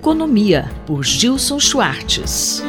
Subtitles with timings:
[0.00, 2.62] Economia, por Gilson Schwartz.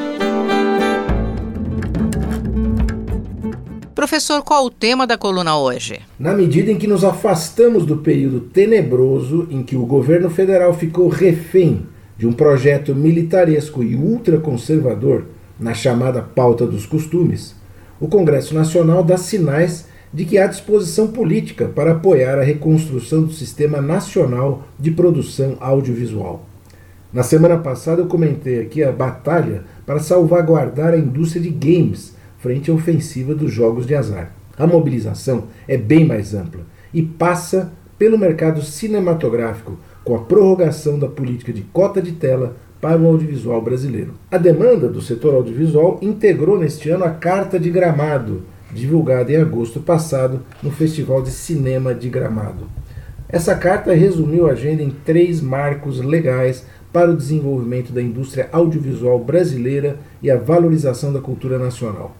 [3.95, 6.01] Professor, qual o tema da coluna hoje?
[6.19, 11.07] Na medida em que nos afastamos do período tenebroso em que o governo federal ficou
[11.07, 11.85] refém
[12.17, 15.23] de um projeto militaresco e ultraconservador
[15.57, 17.55] na chamada pauta dos costumes,
[17.97, 23.31] o Congresso Nacional dá sinais de que há disposição política para apoiar a reconstrução do
[23.31, 26.50] Sistema Nacional de Produção Audiovisual.
[27.13, 32.71] Na semana passada eu comentei aqui a batalha para salvaguardar a indústria de games frente
[32.71, 34.31] à ofensiva dos jogos de azar.
[34.57, 36.61] A mobilização é bem mais ampla
[36.93, 42.99] e passa pelo mercado cinematográfico com a prorrogação da política de cota de tela para
[42.99, 44.13] o audiovisual brasileiro.
[44.31, 49.81] A demanda do setor audiovisual integrou neste ano a Carta de Gramado, divulgada em agosto
[49.81, 52.67] passado no Festival de Cinema de Gramado.
[53.31, 59.17] Essa carta resumiu a agenda em três marcos legais para o desenvolvimento da indústria audiovisual
[59.23, 62.13] brasileira e a valorização da cultura nacional.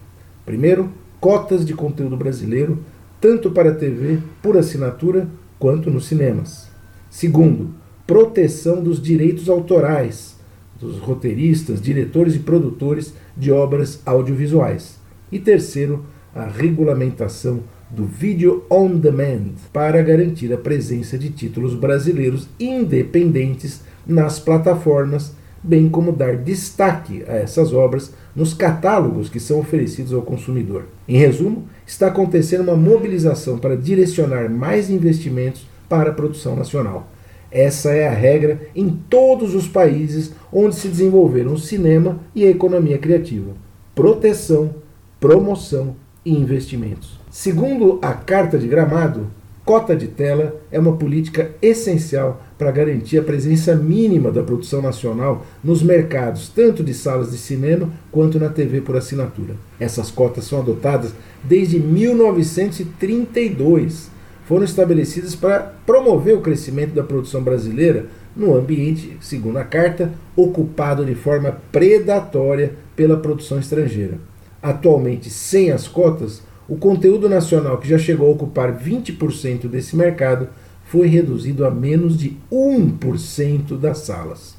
[0.45, 0.89] Primeiro,
[1.19, 2.79] cotas de conteúdo brasileiro,
[3.19, 5.27] tanto para a TV por assinatura
[5.59, 6.69] quanto nos cinemas.
[7.09, 7.71] Segundo,
[8.07, 10.39] proteção dos direitos autorais
[10.79, 14.97] dos roteiristas, diretores e produtores de obras audiovisuais.
[15.29, 22.47] E terceiro, a regulamentação do vídeo on demand para garantir a presença de títulos brasileiros
[22.59, 30.13] independentes nas plataformas, bem como dar destaque a essas obras nos catálogos que são oferecidos
[30.13, 30.85] ao consumidor.
[31.07, 37.09] Em resumo, está acontecendo uma mobilização para direcionar mais investimentos para a produção nacional.
[37.51, 42.49] Essa é a regra em todos os países onde se desenvolveram o cinema e a
[42.49, 43.51] economia criativa.
[43.93, 44.73] Proteção,
[45.19, 47.19] promoção e investimentos.
[47.29, 49.27] Segundo a Carta de Gramado,
[49.65, 55.45] cota de tela é uma política essencial para garantir a presença mínima da produção nacional
[55.63, 59.55] nos mercados, tanto de salas de cinema quanto na TV por assinatura.
[59.79, 64.11] Essas cotas são adotadas desde 1932.
[64.45, 71.05] Foram estabelecidas para promover o crescimento da produção brasileira no ambiente, segundo a carta, ocupado
[71.05, 74.17] de forma predatória pela produção estrangeira.
[74.61, 80.49] Atualmente, sem as cotas, o conteúdo nacional, que já chegou a ocupar 20% desse mercado,
[80.85, 84.55] foi reduzido a menos de 1% das salas.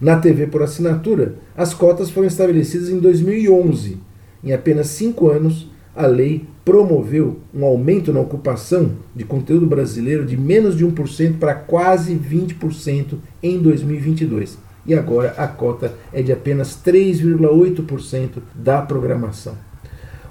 [0.00, 3.98] Na TV por assinatura, as cotas foram estabelecidas em 2011.
[4.42, 10.36] Em apenas cinco anos, a lei promoveu um aumento na ocupação de conteúdo brasileiro de
[10.36, 16.78] menos de 1% para quase 20% em 2022 e agora a cota é de apenas
[16.84, 19.54] 3,8% da programação.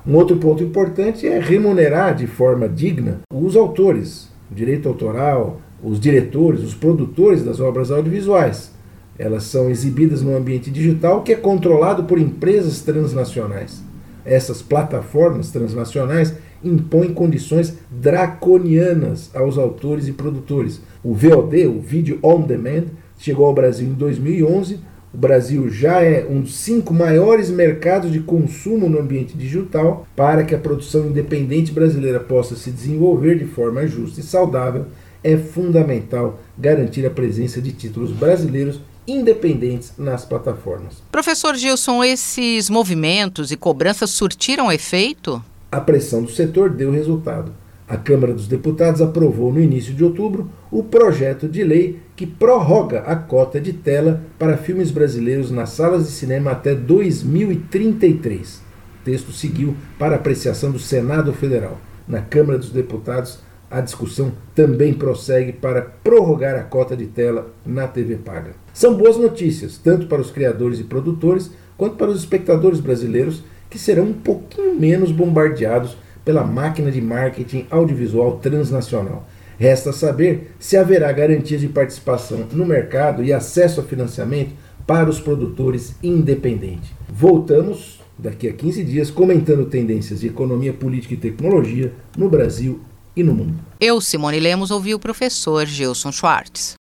[0.08, 6.00] Um outro ponto importante é remunerar de forma digna os autores, o direito autoral, os
[6.00, 8.72] diretores, os produtores das obras audiovisuais.
[9.18, 13.84] Elas são exibidas no ambiente digital que é controlado por empresas transnacionais.
[14.24, 16.34] Essas plataformas transnacionais
[16.64, 20.82] impõem condições draconianas aos autores e produtores.
[21.04, 22.86] O VOD, o Video On Demand,
[23.18, 24.80] chegou ao Brasil em 2011.
[25.14, 30.06] O Brasil já é um dos cinco maiores mercados de consumo no ambiente digital.
[30.16, 34.88] Para que a produção independente brasileira possa se desenvolver de forma justa e saudável,
[35.24, 41.02] é fundamental garantir a presença de títulos brasileiros independentes nas plataformas.
[41.12, 45.44] Professor Gilson, esses movimentos e cobranças surtiram efeito?
[45.72, 47.52] A pressão do setor deu resultado.
[47.88, 53.01] A Câmara dos Deputados aprovou no início de outubro o projeto de lei que prorroga
[53.01, 58.56] a cota de tela para filmes brasileiros nas salas de cinema até 2033.
[58.56, 61.79] O texto seguiu para apreciação do Senado Federal.
[62.07, 67.88] Na Câmara dos Deputados, a discussão também prossegue para prorrogar a cota de tela na
[67.88, 68.53] TV paga.
[68.73, 73.78] São boas notícias, tanto para os criadores e produtores, quanto para os espectadores brasileiros, que
[73.78, 79.25] serão um pouquinho menos bombardeados pela máquina de marketing audiovisual transnacional.
[79.58, 84.52] Resta saber se haverá garantias de participação no mercado e acesso a financiamento
[84.85, 86.90] para os produtores independentes.
[87.08, 92.82] Voltamos daqui a 15 dias comentando tendências de economia, política e tecnologia no Brasil
[93.16, 93.55] e no mundo.
[93.79, 96.76] Eu, Simone Lemos, ouvi o professor Gilson Schwartz.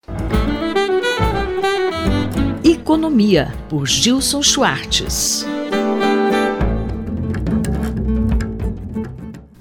[2.63, 5.45] Economia, por Gilson Schwartz.